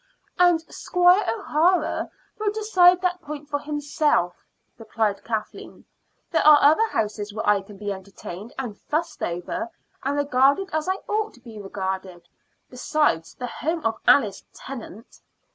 "And 0.39 0.61
Squire 0.63 1.23
O'Hara 1.29 2.09
will 2.39 2.51
decide 2.51 3.01
that 3.03 3.21
point 3.21 3.47
for 3.47 3.59
himself," 3.59 4.43
replied 4.79 5.23
Kathleen. 5.23 5.85
"There 6.31 6.41
are 6.43 6.57
other 6.59 6.87
houses 6.87 7.31
where 7.35 7.47
I 7.47 7.61
can 7.61 7.77
be 7.77 7.91
entertained 7.93 8.51
and 8.57 8.75
fussed 8.75 9.21
over, 9.21 9.69
and 10.01 10.17
regarded 10.17 10.71
as 10.73 10.89
I 10.89 10.95
ought 11.07 11.35
to 11.35 11.39
be 11.39 11.61
regarded, 11.61 12.27
besides 12.67 13.35
the 13.35 13.45
home 13.45 13.85
of 13.85 13.99
Alice 14.07 14.43
Tennant. 14.55 15.21